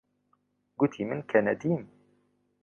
[0.79, 1.81] گوتی من کەنەدیم.